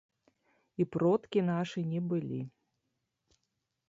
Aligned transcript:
І 0.77 0.83
продкі 0.95 1.43
нашы 1.49 1.79
не 1.91 2.01
былі. 2.13 2.39